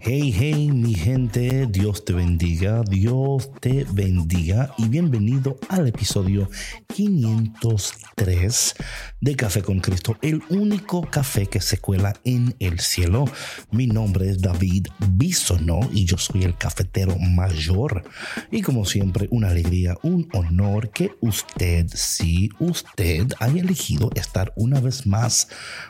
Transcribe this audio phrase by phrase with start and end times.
[0.00, 6.48] Hey, hey, mi gente, Dios te bendiga, Dios te bendiga y bienvenido al episodio
[6.94, 8.74] 503
[9.20, 13.24] de Café con Cristo, el único café que se cuela en el cielo.
[13.72, 18.04] Mi nombre es David Bisono y yo soy el cafetero mayor.
[18.52, 24.80] Y como siempre, una alegría, un honor que usted, sí, usted haya elegido estar una
[24.80, 25.48] vez más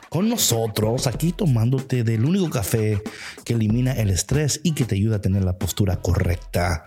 [0.09, 3.01] con nosotros aquí tomándote del único café
[3.45, 6.85] que elimina el estrés y que te ayuda a tener la postura correcta.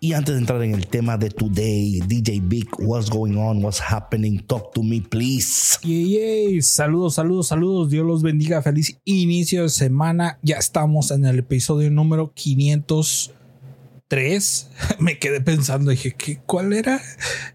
[0.00, 3.80] Y antes de entrar en el tema de today, DJ Big, what's going on, what's
[3.80, 5.78] happening, talk to me, please.
[5.82, 6.60] Yay, yay.
[6.62, 7.90] Saludos, saludos, saludos.
[7.90, 8.62] Dios los bendiga.
[8.62, 10.38] Feliz inicio de semana.
[10.42, 14.70] Ya estamos en el episodio número 503.
[14.98, 17.00] Me quedé pensando, dije, ¿qué, ¿cuál era?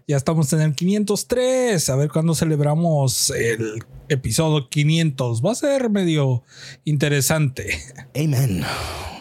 [0.06, 1.88] Ya estamos en el 503.
[1.88, 3.82] A ver cuándo celebramos el
[4.12, 5.42] episodio 500.
[5.42, 6.44] Va a ser medio
[6.84, 7.78] interesante.
[8.16, 8.62] Amen.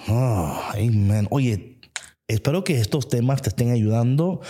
[0.07, 1.27] Oh, amen.
[1.29, 1.79] Oye,
[2.27, 4.41] espero que estos temas te estén ayudando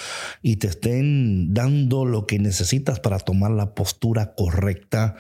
[0.42, 5.16] y te estén dando lo que necesitas para tomar la postura correcta.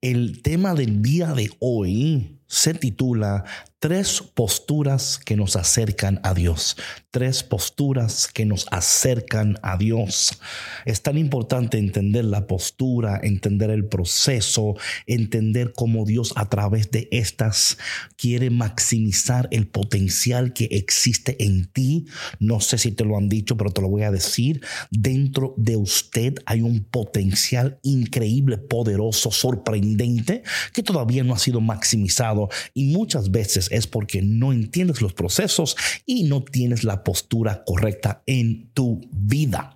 [0.00, 3.44] El tema del día de hoy se titula
[3.80, 6.76] Tres posturas que nos acercan a Dios.
[7.12, 10.40] Tres posturas que nos acercan a Dios.
[10.84, 14.74] Es tan importante entender la postura, entender el proceso,
[15.06, 17.78] entender cómo Dios a través de estas
[18.16, 22.06] quiere maximizar el potencial que existe en ti.
[22.40, 24.60] No sé si te lo han dicho, pero te lo voy a decir.
[24.90, 32.37] Dentro de usted hay un potencial increíble, poderoso, sorprendente, que todavía no ha sido maximizado
[32.74, 35.76] y muchas veces es porque no entiendes los procesos
[36.06, 39.74] y no tienes la postura correcta en tu vida.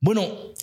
[0.00, 0.22] Bueno,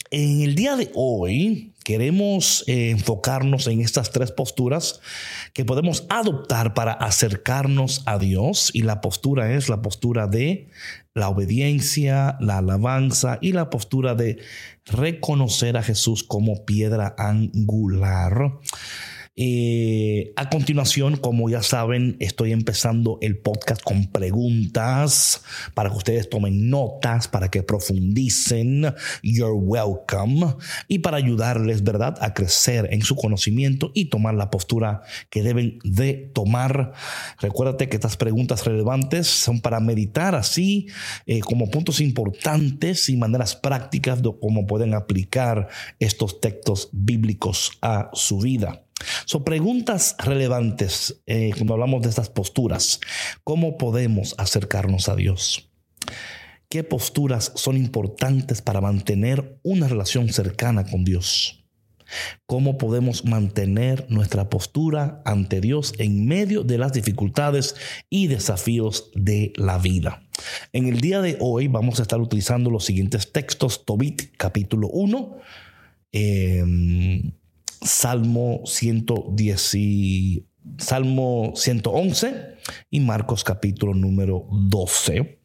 [0.10, 5.00] en el día de hoy queremos eh, enfocarnos en estas tres posturas
[5.54, 10.68] que podemos adoptar para acercarnos a Dios y la postura es la postura de
[11.14, 14.40] la obediencia, la alabanza y la postura de
[14.86, 18.60] reconocer a Jesús como piedra angular.
[19.38, 25.42] Eh, a continuación, como ya saben, estoy empezando el podcast con preguntas
[25.74, 28.94] para que ustedes tomen notas, para que profundicen.
[29.24, 30.56] You're welcome.
[30.90, 35.80] Y para ayudarles, ¿verdad?, a crecer en su conocimiento y tomar la postura que deben
[35.86, 36.92] de tomar.
[37.40, 40.88] Recuérdate que estas preguntas relevantes son para meditar así
[41.26, 48.10] eh, como puntos importantes y maneras prácticas de cómo pueden aplicar estos textos bíblicos a
[48.14, 48.84] su vida.
[49.26, 53.00] Son preguntas relevantes eh, cuando hablamos de estas posturas.
[53.44, 55.70] ¿Cómo podemos acercarnos a Dios?
[56.70, 61.62] ¿Qué posturas son importantes para mantener una relación cercana con Dios?
[62.46, 67.76] ¿Cómo podemos mantener nuestra postura ante Dios en medio de las dificultades
[68.10, 70.24] y desafíos de la vida?
[70.74, 75.38] En el día de hoy vamos a estar utilizando los siguientes textos, Tobit capítulo 1,
[77.82, 79.78] Salmo 110,
[80.78, 82.56] Salmo 111
[82.92, 85.40] y Marcos capítulo número 12.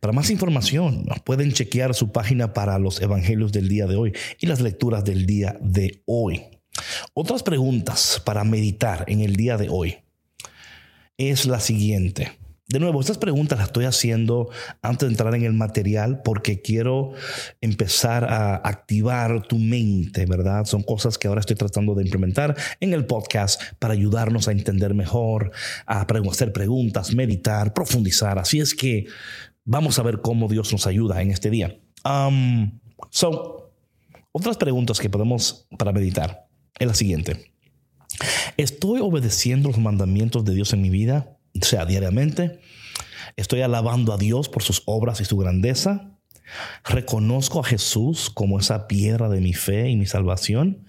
[0.00, 4.46] Para más información, pueden chequear su página para los evangelios del día de hoy y
[4.46, 6.42] las lecturas del día de hoy.
[7.12, 9.98] Otras preguntas para meditar en el día de hoy
[11.18, 12.41] es la siguiente.
[12.72, 14.48] De nuevo, estas preguntas las estoy haciendo
[14.80, 17.12] antes de entrar en el material porque quiero
[17.60, 20.64] empezar a activar tu mente, ¿verdad?
[20.64, 24.94] Son cosas que ahora estoy tratando de implementar en el podcast para ayudarnos a entender
[24.94, 25.52] mejor,
[25.84, 28.38] a hacer preguntas, meditar, profundizar.
[28.38, 29.04] Así es que
[29.66, 31.76] vamos a ver cómo Dios nos ayuda en este día.
[32.06, 32.80] Um,
[33.10, 33.70] so,
[34.32, 36.46] otras preguntas que podemos para meditar
[36.78, 37.52] es la siguiente.
[38.56, 41.36] ¿Estoy obedeciendo los mandamientos de Dios en mi vida?
[41.60, 42.60] Sea, diariamente.
[43.36, 46.16] Estoy alabando a Dios por sus obras y su grandeza.
[46.84, 50.86] ¿Reconozco a Jesús como esa piedra de mi fe y mi salvación?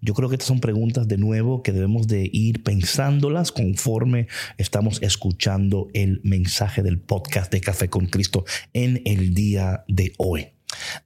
[0.00, 4.26] Yo creo que estas son preguntas de nuevo que debemos de ir pensándolas conforme
[4.58, 10.48] estamos escuchando el mensaje del podcast de Café con Cristo en el día de hoy.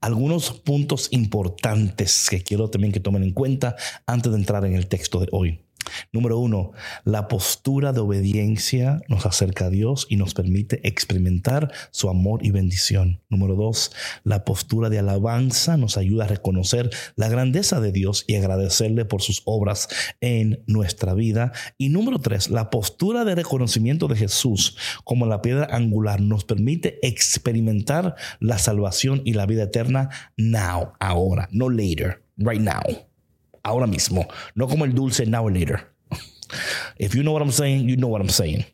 [0.00, 3.76] Algunos puntos importantes que quiero también que tomen en cuenta
[4.06, 5.65] antes de entrar en el texto de hoy.
[6.12, 6.72] Número uno,
[7.04, 12.50] la postura de obediencia nos acerca a Dios y nos permite experimentar su amor y
[12.50, 13.20] bendición.
[13.28, 13.92] Número dos,
[14.24, 19.22] la postura de alabanza nos ayuda a reconocer la grandeza de Dios y agradecerle por
[19.22, 19.88] sus obras
[20.20, 21.52] en nuestra vida.
[21.78, 26.98] Y número tres, la postura de reconocimiento de Jesús como la piedra angular nos permite
[27.06, 33.05] experimentar la salvación y la vida eterna now, ahora, no later, right now
[33.66, 35.92] ahora mismo, no como el dulce now or later.
[36.98, 38.64] If you know what I'm saying, you know what I'm saying.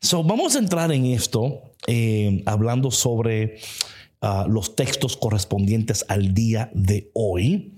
[0.00, 3.58] So, vamos a entrar en esto eh, hablando sobre
[4.20, 7.74] uh, los textos correspondientes al día de hoy.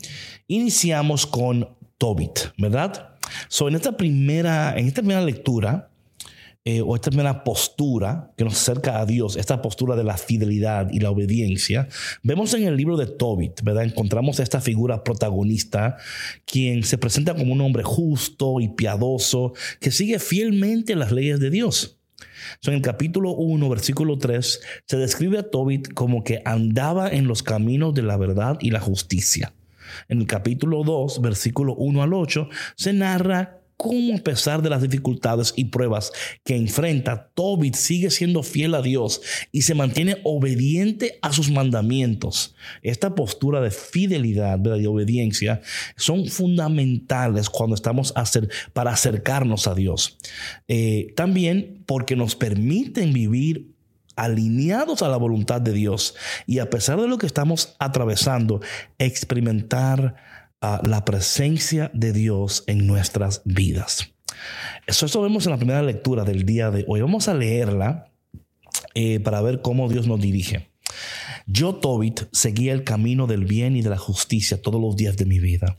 [0.49, 1.69] Iniciamos con
[1.99, 3.17] Tobit, ¿verdad?
[3.49, 5.91] So, en esta primera, en esta primera lectura,
[6.67, 10.89] eh, o esta primera postura que nos acerca a Dios, esta postura de la fidelidad
[10.91, 11.89] y la obediencia,
[12.23, 13.85] vemos en el libro de Tobit, ¿verdad?
[13.85, 15.99] Encontramos esta figura protagonista,
[16.47, 21.51] quien se presenta como un hombre justo y piadoso, que sigue fielmente las leyes de
[21.51, 21.99] Dios.
[22.67, 27.43] en el capítulo 1, versículo 3, se describe a Tobit como que andaba en los
[27.43, 29.53] caminos de la verdad y la justicia.
[30.09, 34.83] En el capítulo 2, versículo 1 al 8, se narra cómo a pesar de las
[34.83, 36.13] dificultades y pruebas
[36.45, 39.21] que enfrenta, Tobit sigue siendo fiel a Dios
[39.53, 42.55] y se mantiene obediente a sus mandamientos.
[42.83, 45.61] Esta postura de fidelidad, de obediencia,
[45.97, 48.15] son fundamentales cuando estamos
[48.73, 50.19] para acercarnos a Dios.
[50.69, 53.75] Eh, también porque nos permiten vivir
[54.17, 56.15] alineados a la voluntad de Dios
[56.47, 58.61] y a pesar de lo que estamos atravesando,
[58.99, 60.17] experimentar
[60.85, 64.13] la presencia de Dios en nuestras vidas.
[64.87, 67.01] Eso, eso vemos en la primera lectura del día de hoy.
[67.01, 68.11] Vamos a leerla
[68.95, 70.69] eh, para ver cómo Dios nos dirige.
[71.47, 75.27] Yo, Tobit, seguía el camino del bien y de la justicia todos los días de
[75.27, 75.79] mi vida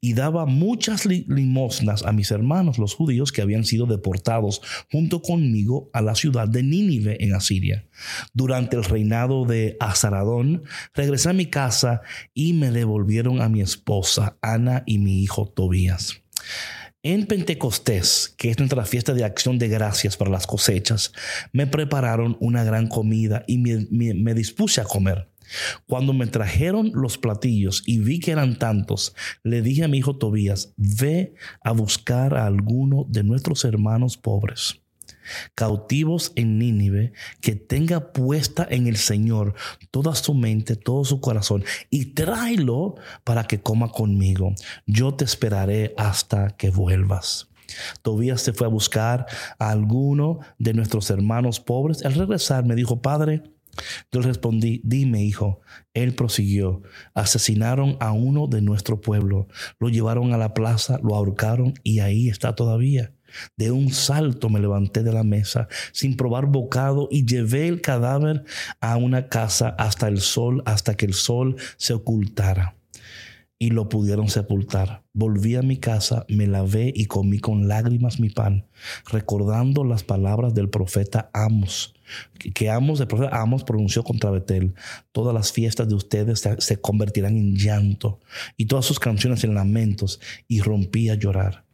[0.00, 4.60] y daba muchas limosnas a mis hermanos los judíos que habían sido deportados
[4.92, 7.86] junto conmigo a la ciudad de Nínive en Asiria.
[8.34, 10.64] Durante el reinado de Azaradón,
[10.94, 12.02] regresé a mi casa
[12.34, 16.25] y me devolvieron a mi esposa Ana y mi hijo Tobías.
[17.08, 21.12] En Pentecostés, que es nuestra fiesta de acción de gracias para las cosechas,
[21.52, 25.28] me prepararon una gran comida y me, dispuse a comer.
[25.86, 29.14] Cuando me trajeron los platillos y vi que eran tantos,
[29.44, 34.80] le dije a mi hijo Tobías, ve a buscar a alguno de nuestros hermanos pobres
[35.54, 39.54] cautivos en Nínive, que tenga puesta en el Señor
[39.90, 44.54] toda su mente, todo su corazón, y tráelo para que coma conmigo.
[44.86, 47.48] Yo te esperaré hasta que vuelvas.
[48.02, 49.26] Tobías se fue a buscar
[49.58, 52.04] a alguno de nuestros hermanos pobres.
[52.04, 53.42] Al regresar me dijo, Padre,
[54.12, 55.60] yo le respondí, dime, hijo.
[55.94, 56.82] Él prosiguió,
[57.14, 62.28] asesinaron a uno de nuestro pueblo, lo llevaron a la plaza, lo ahorcaron y ahí
[62.28, 63.12] está todavía.
[63.56, 68.44] De un salto me levanté de la mesa sin probar bocado y llevé el cadáver
[68.80, 72.76] a una casa hasta el sol, hasta que el sol se ocultara.
[73.58, 75.02] Y lo pudieron sepultar.
[75.14, 78.66] Volví a mi casa, me lavé y comí con lágrimas mi pan,
[79.10, 81.94] recordando las palabras del profeta Amos,
[82.54, 84.74] que Amos, el profeta Amos pronunció contra Betel.
[85.12, 88.20] Todas las fiestas de ustedes se, convertirán en llanto
[88.58, 91.65] y todas sus canciones en lamentos y rompí a llorar.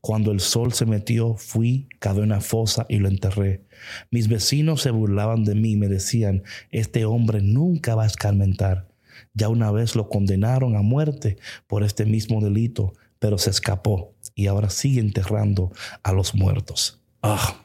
[0.00, 3.62] Cuando el sol se metió, fui, cavé una fosa y lo enterré.
[4.10, 8.88] Mis vecinos se burlaban de mí y me decían, este hombre nunca va a escarmentar.
[9.34, 14.46] Ya una vez lo condenaron a muerte por este mismo delito, pero se escapó y
[14.46, 17.00] ahora sigue enterrando a los muertos.
[17.22, 17.56] Ah.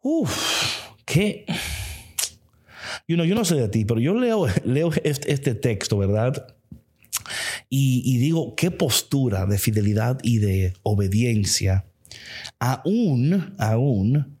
[0.00, 1.46] Uf, qué...
[3.06, 6.54] yo no sé de ti, pero yo leo, leo este, este texto, ¿verdad?
[7.74, 11.86] Y, digo, qué postura de fidelidad y de obediencia,
[12.58, 14.38] aún, aún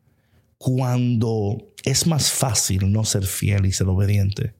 [0.58, 4.54] cuando es más fácil no ser fiel y ser obediente.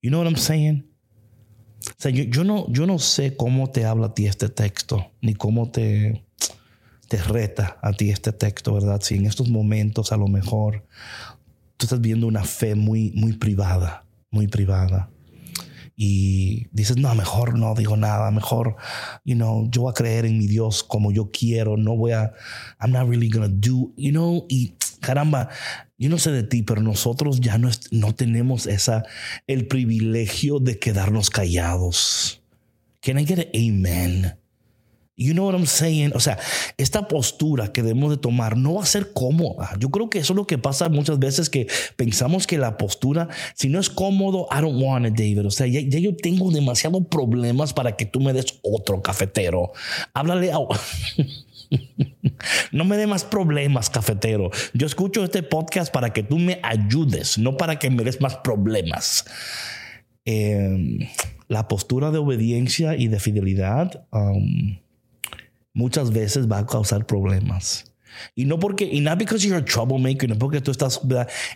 [0.00, 0.90] You know what I'm saying?
[1.90, 5.34] O sea, yo, no, yo no sé cómo te habla a ti este texto, ni
[5.34, 6.24] cómo te,
[7.08, 9.02] te reta a ti este texto, ¿verdad?
[9.02, 10.86] Si en estos momentos a lo mejor
[11.76, 15.10] tú estás viendo una fe muy, muy privada, muy privada.
[15.96, 18.76] Y dices, no, mejor no digo nada, mejor,
[19.24, 22.32] you know, yo voy a creer en mi Dios como yo quiero, no voy a,
[22.78, 25.48] I'm not really gonna do, you know, y caramba,
[25.96, 29.04] yo no sé de ti, pero nosotros ya no, no tenemos esa,
[29.46, 32.42] el privilegio de quedarnos callados.
[33.00, 34.36] Can I get an amen?
[35.18, 36.12] You know what I'm saying?
[36.14, 36.38] O sea,
[36.76, 39.70] esta postura que debemos de tomar no va a ser cómoda.
[39.78, 43.28] Yo creo que eso es lo que pasa muchas veces que pensamos que la postura,
[43.54, 45.46] si no es cómodo, I don't want it, David.
[45.46, 49.72] O sea, ya, yo tengo demasiados problemas para que tú me des otro cafetero.
[50.12, 50.58] Háblale a...
[52.70, 54.50] No me dé más problemas, cafetero.
[54.74, 58.36] Yo escucho este podcast para que tú me ayudes, no para que me des más
[58.36, 59.24] problemas.
[60.24, 60.98] Em,
[61.48, 64.76] la postura de obediencia y de fidelidad um,
[65.76, 67.84] muchas veces va a causar problemas.
[68.34, 71.00] Y no porque, y not because you're a troublemaker, no porque tú estás,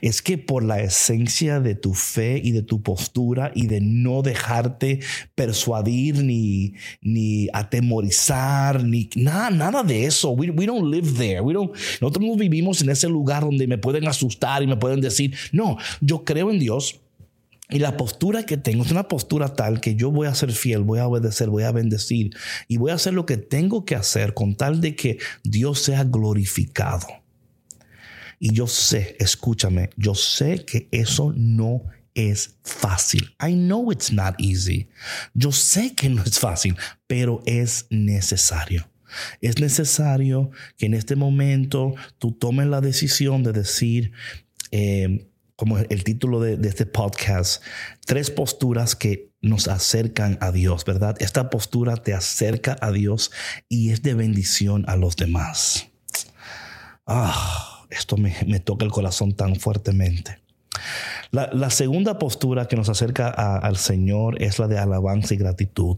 [0.03, 4.21] es que por la esencia de tu fe y de tu postura y de no
[4.21, 5.01] dejarte
[5.35, 10.33] persuadir ni, ni atemorizar, ni nada, nada de eso.
[10.33, 11.41] We, we don't live there.
[11.41, 15.01] We don't, nosotros no vivimos en ese lugar donde me pueden asustar y me pueden
[15.01, 17.01] decir, no, yo creo en Dios
[17.71, 20.83] y la postura que tengo es una postura tal que yo voy a ser fiel,
[20.83, 22.37] voy a obedecer, voy a bendecir
[22.69, 26.05] y voy a hacer lo que tengo que hacer con tal de que Dios sea
[26.05, 27.07] glorificado.
[28.39, 31.83] Y yo sé, escúchame, yo sé que eso no
[32.15, 33.35] es fácil.
[33.41, 34.89] I know it's not easy.
[35.35, 38.89] Yo sé que no es fácil, pero es necesario.
[39.41, 44.13] Es necesario que en este momento tú tomes la decisión de decir,
[44.71, 45.30] eh,
[45.61, 47.63] como el título de, este podcast,
[48.07, 51.17] tres posturas que nos acercan a Dios, ¿verdad?
[51.21, 53.31] Esta postura te acerca a Dios
[53.69, 55.89] y es de bendición a los demás.
[57.07, 60.39] Ah, esto me, me toca el corazón tan fuertemente.
[61.33, 65.97] La, segunda postura que nos acerca al Señor es la de alabanza y gratitud.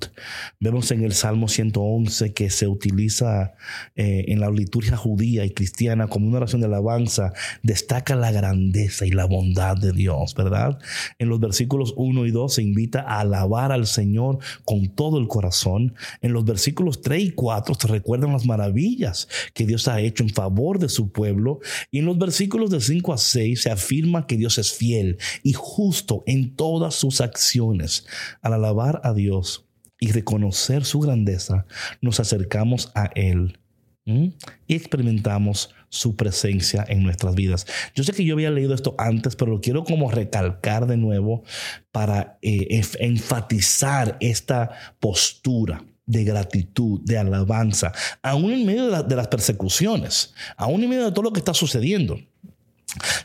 [0.61, 3.55] Vemos en el Salmo 111 que se utiliza
[3.97, 9.07] eh, en la liturgia judía y cristiana como una oración de alabanza, destaca la grandeza
[9.07, 10.79] y la bondad de Dios, ¿verdad?
[11.19, 15.29] En los versículos 1 y 2 se invita a alabar al Señor con todo el
[15.29, 15.95] corazón.
[16.21, 20.29] En los versículos 3 y 4 se recuerdan las maravillas que Dios ha hecho en
[20.29, 21.61] favor de su pueblo.
[21.91, 25.53] Y en los versículos de 5 a 6 se afirma que Dios es fiel y
[25.53, 28.07] justo en todas sus acciones.
[28.41, 29.67] Al alabar a Dios
[29.99, 31.67] y reconocer su grandeza,
[32.01, 33.59] nos acercamos a Él
[34.05, 34.35] y
[34.75, 37.67] experimentamos su presencia en nuestras vidas.
[37.95, 41.45] Yo sé que yo había leído esto antes, pero lo quiero como recalcar de nuevo
[41.93, 49.29] para eh, enfatizar esta postura de gratitud, de alabanza, aún en medio de, de las
[49.29, 52.19] persecuciones, aún en medio de todo lo que está sucediendo.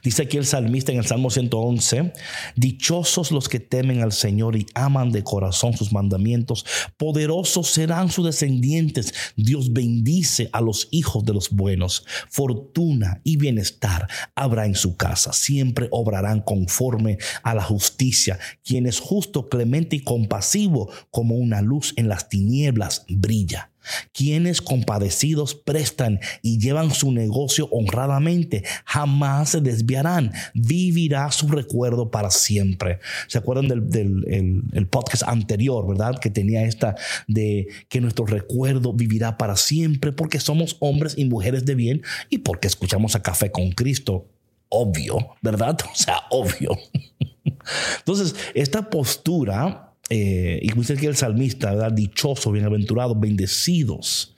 [0.04, 2.14] Dice aquí el salmista en el Salmo 111,
[2.56, 6.66] dichosos los que temen al Señor y aman de corazón sus mandamientos,
[6.98, 14.08] poderosos serán sus descendientes, Dios bendice a los hijos de los buenos, fortuna y bienestar
[14.36, 20.04] habrá en su casa, siempre obrarán conforme a la justicia, quien es justo, clemente y
[20.04, 23.72] compasivo como una luz en las tinieblas brilla.
[24.14, 30.32] Quienes compadecidos prestan y llevan su negocio honradamente, jamás se desviarán.
[30.54, 33.00] Vivirá su recuerdo para siempre.
[33.28, 36.20] ¿Se acuerdan del, podcast anterior, verdad?
[36.20, 36.96] Que tenía esta
[37.28, 42.40] de que nuestro recuerdo vivirá para siempre porque somos hombres y mujeres de bien y
[42.40, 44.26] porque escuchamos a Café con Cristo.
[44.70, 45.78] Obvio, ¿verdad?
[45.92, 46.78] O sea, obvio.
[48.00, 51.92] Entonces, esta postura eh, y dice aquí el salmista, ¿verdad?
[51.92, 54.37] dichosos, bienaventurados, bendecidos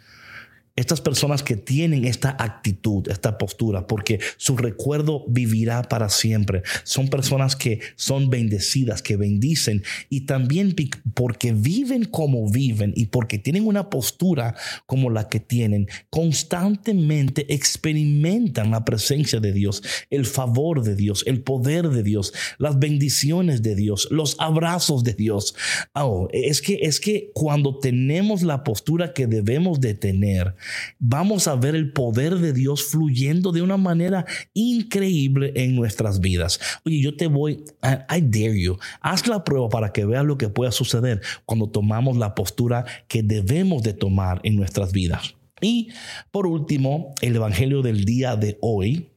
[0.76, 6.64] estas personas que tienen esta actitud, esta postura, porque su recuerdo vivirá para siempre.
[6.84, 10.76] Son personas que son bendecidas, que bendicen y también
[11.14, 18.72] porque viven como viven y porque tienen una postura como la que tienen, constantemente experimentan
[18.72, 23.76] la presencia de Dios, el favor de Dios, el poder de Dios, las bendiciones de
[23.76, 25.56] Dios, los abrazos de Dios.
[25.94, 30.56] Oh, es que es que cuando tenemos la postura que debemos de tener,
[31.00, 36.60] vamos a ver el poder de Dios fluyendo de una manera increíble en nuestras vidas.
[36.86, 40.50] Oye, yo te voy, I, dare you, haz la prueba para que veas lo que
[40.50, 45.36] pueda suceder cuando tomamos la postura que debemos de tomar en nuestras vidas.
[45.62, 45.90] Y
[46.32, 49.10] por último, el Evangelio del día de hoy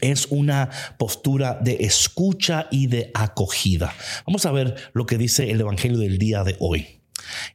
[0.00, 3.94] es una postura de escucha y de acogida.
[4.26, 7.01] Vamos a ver lo que dice el Evangelio del día de hoy.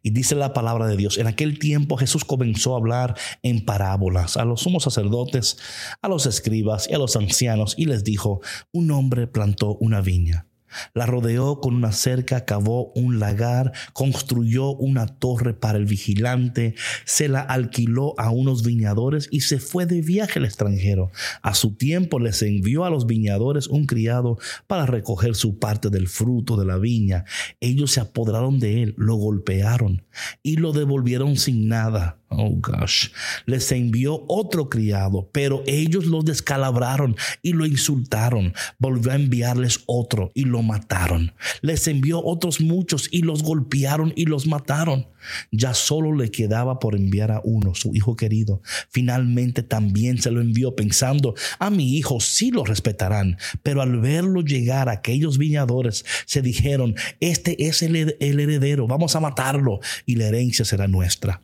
[0.01, 4.37] Y dice la palabra de Dios, en aquel tiempo Jesús comenzó a hablar en parábolas
[4.37, 5.57] a los sumos sacerdotes,
[6.01, 10.46] a los escribas y a los ancianos y les dijo, un hombre plantó una viña
[10.93, 17.27] La rodeó con una cerca, cavó un lagar, construyó una torre para el vigilante, se
[17.27, 21.11] la alquiló a unos viñadores y se fue de viaje al extranjero.
[21.41, 26.07] A su tiempo les envió a los viñadores un criado para recoger su parte del
[26.07, 27.25] fruto de la viña.
[27.59, 30.03] Ellos se apoderaron de él, lo golpearon
[30.43, 32.19] y lo devolvieron sin nada.
[32.29, 33.09] Oh gosh.
[33.45, 38.53] Les envió otro criado, pero ellos lo descalabraron y lo insultaron.
[38.79, 41.33] Volvió a enviarles otro y lo mataron.
[41.61, 45.07] Les envió otros muchos y los golpearon y los mataron.
[45.51, 48.61] Ya solo le quedaba por enviar a uno, su hijo querido.
[48.89, 53.37] Finalmente también se lo envió pensando, a mi hijo sí lo respetarán.
[53.63, 59.19] Pero al verlo llegar aquellos viñadores, se dijeron, este es el, el heredero, vamos a
[59.19, 61.41] matarlo y la herencia será nuestra.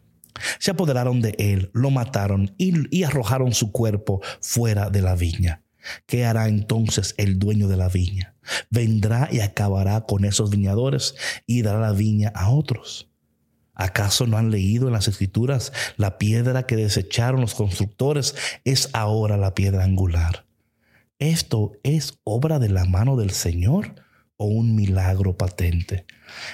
[0.59, 5.61] Se apoderaron de él, lo mataron y, arrojaron su cuerpo fuera de la viña.
[6.05, 8.35] ¿Qué hará entonces el dueño de la viña?
[8.69, 13.09] Vendrá y acabará con esos viñadores y dará la viña a otros.
[13.75, 19.37] ¿Acaso no han leído en las escrituras la piedra que desecharon los constructores es ahora
[19.37, 20.45] la piedra angular?
[21.17, 23.95] ¿Esto es obra de la mano del Señor
[24.37, 26.05] o un milagro patente?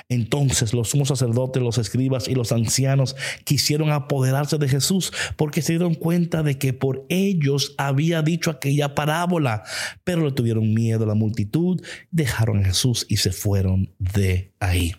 [0.10, 5.74] Entonces los sumos sacerdotes, los escribas y los ancianos quisieron apoderarse de Jesús porque se
[5.74, 9.64] dieron cuenta de que por ellos había dicho aquella parábola,
[10.04, 11.82] pero le tuvieron miedo a la multitud,
[12.12, 14.94] dejaron a Jesús y se fueron de ahí.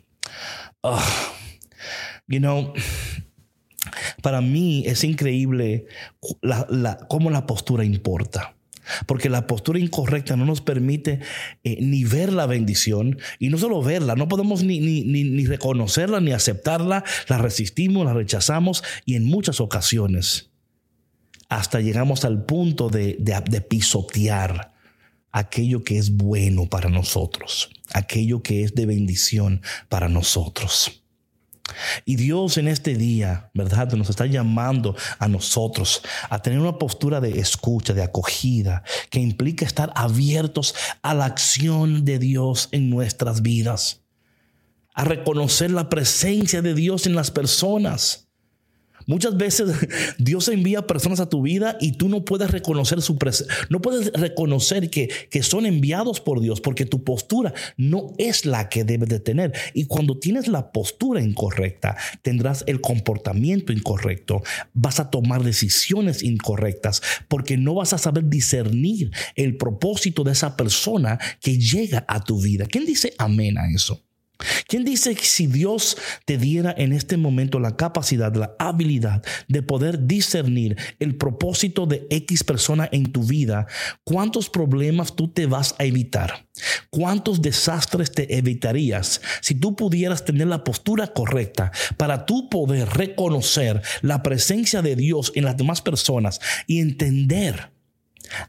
[0.82, 1.32] Ah,
[2.26, 2.72] you know,
[4.22, 5.87] para mí es increíble
[7.08, 8.54] cómo la postura importa
[9.06, 11.20] porque la postura incorrecta no nos permite
[11.64, 16.32] eh, ni ver la bendición y no solo verla, no podemos ni, ni, reconocerla ni
[16.32, 20.50] aceptarla, la resistimos, la rechazamos y en muchas ocasiones
[21.49, 24.73] hasta llegamos al punto de, de pisotear
[25.32, 31.00] aquello que es bueno para nosotros, aquello que es de bendición para nosotros.
[32.04, 33.92] Y Dios en este día, ¿verdad?
[33.92, 39.64] Nos está llamando a nosotros a tener una postura de escucha, de acogida, que implica
[39.64, 44.02] estar abiertos a la acción de Dios en nuestras vidas,
[44.94, 48.29] a reconocer la presencia de Dios en las personas
[49.10, 49.72] Muchas veces
[50.18, 54.12] Dios envía personas a tu vida y tú no puedes reconocer su presencia, no puedes
[54.12, 59.08] reconocer que, que son enviados por Dios porque tu postura no es la que debes
[59.08, 59.52] de tener.
[59.75, 64.44] Y cuando tienes la postura incorrecta, tendrás el comportamiento incorrecto,
[64.75, 70.56] vas a tomar decisiones incorrectas porque no vas a saber discernir el propósito de esa
[70.56, 72.66] persona que llega a tu vida.
[72.66, 74.04] ¿Quién dice amén a eso?
[74.66, 79.62] ¿Quién dice que si Dios te diera en este momento la capacidad, la habilidad de
[79.62, 83.66] poder discernir el propósito de X persona en tu vida,
[84.04, 86.46] cuántos problemas tú te vas a evitar?
[86.90, 93.82] ¿Cuántos desastres te evitarías si tú pudieras tener la postura correcta para tú poder reconocer
[94.02, 97.70] la presencia de Dios en las demás personas y entender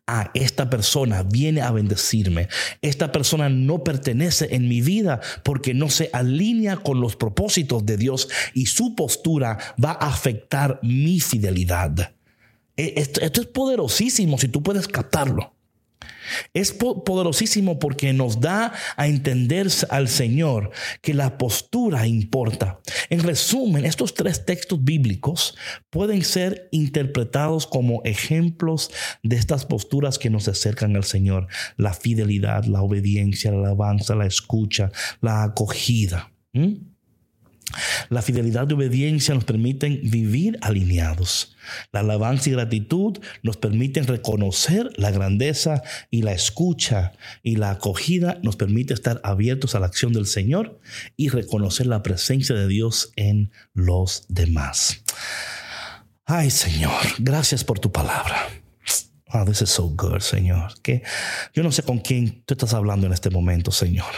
[0.08, 2.48] ah, esta persona viene a bendecirme.
[2.82, 7.98] Esta persona no pertenece en mi vida porque no se alinea con los propósitos de
[7.98, 12.14] Dios y su postura va a afectar mi fidelidad.
[12.78, 15.54] E, esto, esto es poderosísimo si tú puedes captarlo.
[16.54, 20.72] Es poderosísimo porque nos da a entender al Señor
[21.02, 22.80] que la postura importa.
[23.10, 25.56] En resumen, estos tres textos bíblicos
[25.90, 28.92] pueden ser interpretados como ejemplos
[29.24, 31.48] de estas posturas que nos acercan al Señor.
[31.78, 36.32] La fidelidad, la obediencia, la alabanza, la escucha, la acogida.
[38.10, 41.56] La fidelidad y obediencia nos permiten vivir alineados.
[41.92, 48.40] La alabanza y gratitud nos permiten reconocer la grandeza y la escucha y la acogida
[48.44, 50.80] nos permite estar abiertos a la acción del Señor
[51.18, 55.04] y reconocer la presencia de Dios en los demás.
[56.26, 58.48] Ay, Señor, gracias por tu palabra.
[59.34, 60.74] Oh, this is so good, Señor.
[60.82, 61.04] Que
[61.54, 64.12] yo no sé con quién tú estás hablando en este momento, Señor.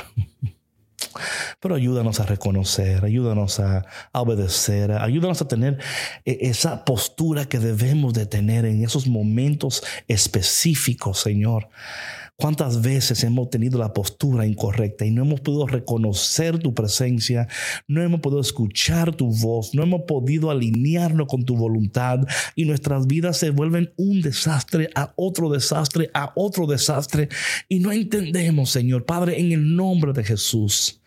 [1.63, 5.79] Pero ayúdanos a reconocer, ayúdanos a, obedecer, ayúdanos a tener
[6.25, 11.69] e, esa postura que debemos de tener en esos momentos específicos, Señor.
[12.35, 17.47] ¿Cuántas veces hemos tenido la postura incorrecta y no hemos podido reconocer tu presencia,
[17.87, 22.19] no hemos podido escuchar tu voz, no hemos podido alinearnos con tu voluntad
[22.55, 27.29] y nuestras vidas se vuelven un desastre a otro desastre, a otro desastre
[27.69, 30.99] y no entendemos, Señor Padre, en el nombre de Jesús.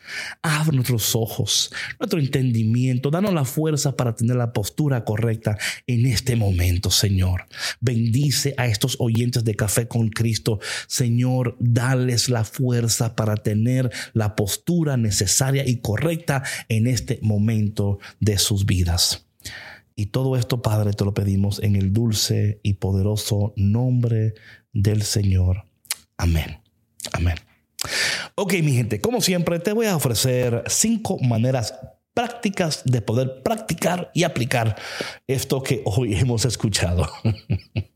[0.42, 3.10] Abre nuestros ojos, nuestro entendimiento.
[3.10, 7.46] Danos la fuerza para tener la postura correcta en este momento, Señor.
[7.80, 10.60] Bendice a estos oyentes de Café con Cristo.
[10.86, 18.38] Señor, dales la fuerza para tener la postura necesaria y correcta en este momento de
[18.38, 19.26] sus vidas.
[19.94, 24.34] Y todo esto, Padre, te lo pedimos en el dulce y poderoso nombre
[24.72, 25.66] del Señor.
[26.18, 26.60] Amén.
[27.12, 27.45] Amén.
[28.38, 31.72] Ok, mi gente, como siempre, te voy a ofrecer cinco maneras
[32.12, 34.76] prácticas de poder practicar y aplicar
[35.26, 37.08] esto que hoy hemos escuchado.